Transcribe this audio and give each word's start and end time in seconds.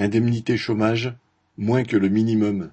Indemnité 0.00 0.56
chômage, 0.56 1.12
moins 1.58 1.84
que 1.84 1.98
le 1.98 2.08
minimum. 2.08 2.70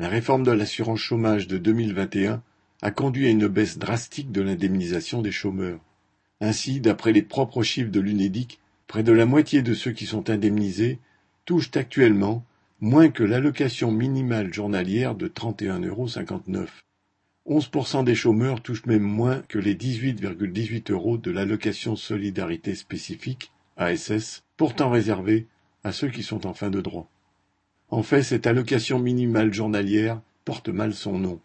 La 0.00 0.08
réforme 0.08 0.42
de 0.42 0.50
l'assurance 0.50 0.98
chômage 0.98 1.46
de 1.46 1.56
2021 1.56 2.42
a 2.82 2.90
conduit 2.90 3.28
à 3.28 3.30
une 3.30 3.46
baisse 3.46 3.78
drastique 3.78 4.32
de 4.32 4.42
l'indemnisation 4.42 5.22
des 5.22 5.30
chômeurs. 5.30 5.78
Ainsi, 6.40 6.80
d'après 6.80 7.12
les 7.12 7.22
propres 7.22 7.62
chiffres 7.62 7.92
de 7.92 8.00
l'UNEDIC, 8.00 8.58
près 8.88 9.04
de 9.04 9.12
la 9.12 9.24
moitié 9.24 9.62
de 9.62 9.72
ceux 9.72 9.92
qui 9.92 10.04
sont 10.04 10.28
indemnisés 10.28 10.98
touchent 11.44 11.70
actuellement 11.76 12.44
moins 12.80 13.08
que 13.08 13.22
l'allocation 13.22 13.92
minimale 13.92 14.52
journalière 14.52 15.14
de 15.14 15.28
31,59 15.28 15.86
euros. 15.86 16.08
11% 17.48 18.02
des 18.02 18.16
chômeurs 18.16 18.62
touchent 18.62 18.86
même 18.86 19.04
moins 19.04 19.42
que 19.46 19.60
les 19.60 19.76
18,18 19.76 20.90
euros 20.90 21.18
de 21.18 21.30
l'allocation 21.30 21.94
solidarité 21.94 22.74
spécifique, 22.74 23.52
ASS, 23.76 24.42
pourtant 24.56 24.90
réservée 24.90 25.46
à 25.86 25.92
ceux 25.92 26.08
qui 26.08 26.24
sont 26.24 26.48
en 26.48 26.52
fin 26.52 26.68
de 26.68 26.80
droit. 26.80 27.08
En 27.90 28.02
fait, 28.02 28.24
cette 28.24 28.48
allocation 28.48 28.98
minimale 28.98 29.54
journalière 29.54 30.20
porte 30.44 30.68
mal 30.68 30.92
son 30.92 31.16
nom. 31.16 31.38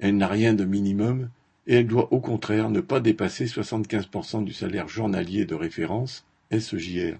Elle 0.00 0.16
n'a 0.16 0.26
rien 0.26 0.52
de 0.52 0.64
minimum 0.64 1.30
et 1.68 1.76
elle 1.76 1.86
doit 1.86 2.12
au 2.12 2.18
contraire 2.18 2.70
ne 2.70 2.80
pas 2.80 2.98
dépasser 2.98 3.46
75% 3.46 4.42
du 4.42 4.52
salaire 4.52 4.88
journalier 4.88 5.44
de 5.44 5.54
référence, 5.54 6.26
SEJR. 6.50 7.18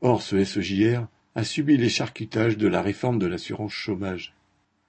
Or, 0.00 0.20
ce 0.20 0.44
SEJR 0.44 1.06
a 1.36 1.44
subi 1.44 1.76
les 1.76 1.88
charcutages 1.88 2.58
de 2.58 2.66
la 2.66 2.82
réforme 2.82 3.20
de 3.20 3.28
l'assurance 3.28 3.72
chômage. 3.72 4.34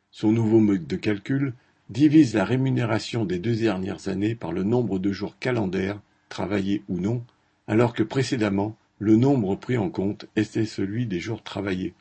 Son 0.09 0.31
nouveau 0.31 0.59
mode 0.59 0.87
de 0.87 0.95
calcul 0.95 1.53
divise 1.91 2.33
la 2.33 2.43
rémunération 2.43 3.23
des 3.23 3.37
deux 3.37 3.55
dernières 3.55 4.07
années 4.07 4.33
par 4.33 4.51
le 4.51 4.63
nombre 4.63 4.97
de 4.97 5.11
jours 5.11 5.37
calendaires, 5.37 6.01
travaillés 6.27 6.81
ou 6.89 6.99
non, 6.99 7.23
alors 7.67 7.93
que 7.93 8.01
précédemment, 8.01 8.75
le 8.99 9.15
nombre 9.15 9.55
pris 9.55 9.77
en 9.77 9.89
compte 9.89 10.27
était 10.35 10.65
celui 10.65 11.05
des 11.05 11.19
jours 11.19 11.41
travaillés. 11.41 11.93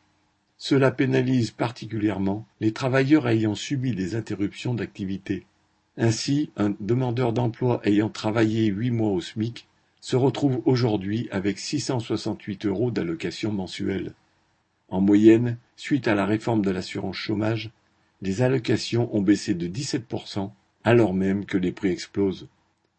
Cela 0.57 0.91
pénalise 0.91 1.52
particulièrement 1.52 2.45
les 2.61 2.73
travailleurs 2.73 3.29
ayant 3.29 3.54
subi 3.54 3.95
des 3.95 4.16
interruptions 4.16 4.74
d'activité. 4.74 5.46
Ainsi, 5.96 6.51
un 6.57 6.74
demandeur 6.80 7.32
d'emploi 7.32 7.80
ayant 7.85 8.09
travaillé 8.09 8.66
huit 8.66 8.91
mois 8.91 9.10
au 9.10 9.21
SMIC 9.21 9.69
se 10.01 10.16
retrouve 10.16 10.60
aujourd'hui 10.65 11.29
avec 11.30 11.59
668 11.59 12.66
euros 12.66 12.91
d'allocation 12.91 13.52
mensuelle. 13.52 14.15
En 14.88 15.01
moyenne, 15.01 15.59
suite 15.76 16.09
à 16.09 16.15
la 16.15 16.26
réforme 16.26 16.63
de 16.63 16.71
l'assurance 16.71 17.16
chômage, 17.16 17.71
les 18.23 18.43
allocations 18.43 19.15
ont 19.15 19.23
baissé 19.23 19.54
de 19.54 19.69
17%, 19.69 20.51
alors 20.82 21.15
même 21.15 21.45
que 21.45 21.59
les 21.59 21.73
prix 21.73 21.91
explosent. 21.91 22.49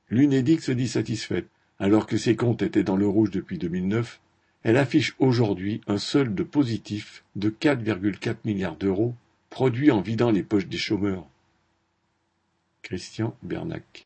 L'UNEDIC 0.10 0.62
se 0.62 0.72
dit 0.72 0.88
satisfaite, 0.88 1.48
alors 1.80 2.06
que 2.06 2.18
ses 2.18 2.36
comptes 2.36 2.62
étaient 2.62 2.84
dans 2.84 2.98
le 2.98 3.08
rouge 3.08 3.32
depuis 3.32 3.58
2009, 3.58 4.20
elle 4.64 4.78
affiche 4.78 5.16
aujourd'hui 5.20 5.82
un 5.88 5.98
solde 5.98 6.44
positif 6.44 7.24
de 7.36 7.50
4,4 7.50 8.36
milliards 8.44 8.76
d'euros, 8.76 9.16
produit 9.50 9.90
en 9.90 10.02
vidant 10.02 10.32
les 10.32 10.44
poches 10.44 10.68
des 10.68 10.78
chômeurs. 10.78 11.26
Christian 12.82 13.36
Bernac 13.44 13.84